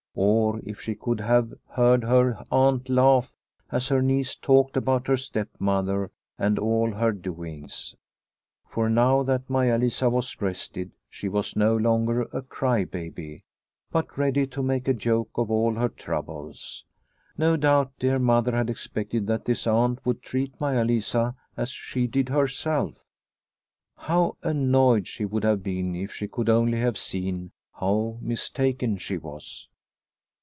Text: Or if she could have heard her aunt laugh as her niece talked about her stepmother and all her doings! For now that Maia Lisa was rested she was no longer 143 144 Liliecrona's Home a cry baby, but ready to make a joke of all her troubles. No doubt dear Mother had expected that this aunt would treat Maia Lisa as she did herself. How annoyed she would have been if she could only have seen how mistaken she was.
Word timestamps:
Or 0.13 0.59
if 0.65 0.81
she 0.81 0.93
could 0.95 1.21
have 1.21 1.53
heard 1.69 2.03
her 2.03 2.45
aunt 2.51 2.89
laugh 2.89 3.33
as 3.71 3.87
her 3.87 4.01
niece 4.01 4.35
talked 4.35 4.75
about 4.75 5.07
her 5.07 5.15
stepmother 5.15 6.11
and 6.37 6.59
all 6.59 6.91
her 6.91 7.13
doings! 7.13 7.95
For 8.67 8.89
now 8.89 9.23
that 9.23 9.49
Maia 9.49 9.77
Lisa 9.77 10.09
was 10.09 10.41
rested 10.41 10.91
she 11.09 11.29
was 11.29 11.55
no 11.55 11.77
longer 11.77 12.27
143 12.33 13.41
144 13.91 13.93
Liliecrona's 13.93 13.93
Home 13.93 13.95
a 13.95 13.99
cry 14.03 14.03
baby, 14.03 14.05
but 14.05 14.17
ready 14.17 14.47
to 14.47 14.61
make 14.61 14.87
a 14.89 14.93
joke 14.93 15.29
of 15.35 15.49
all 15.49 15.75
her 15.75 15.87
troubles. 15.87 16.83
No 17.37 17.55
doubt 17.55 17.93
dear 17.97 18.19
Mother 18.19 18.51
had 18.51 18.69
expected 18.69 19.27
that 19.27 19.45
this 19.45 19.65
aunt 19.65 20.05
would 20.05 20.21
treat 20.21 20.59
Maia 20.59 20.83
Lisa 20.83 21.35
as 21.55 21.69
she 21.69 22.05
did 22.05 22.27
herself. 22.27 22.97
How 23.95 24.35
annoyed 24.43 25.07
she 25.07 25.23
would 25.23 25.45
have 25.45 25.63
been 25.63 25.95
if 25.95 26.11
she 26.11 26.27
could 26.27 26.49
only 26.49 26.81
have 26.81 26.97
seen 26.97 27.51
how 27.75 28.17
mistaken 28.21 28.97
she 28.97 29.17
was. 29.17 29.69